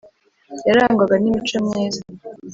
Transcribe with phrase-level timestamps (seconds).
[0.67, 2.01] yarangwaga n’imico myiza